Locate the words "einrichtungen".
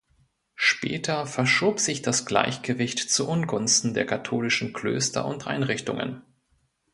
5.45-6.23